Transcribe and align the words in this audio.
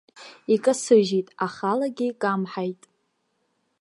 Икасыжьит, 0.53 1.27
ахалагьы 1.45 2.05
икамҳаит. 2.11 2.81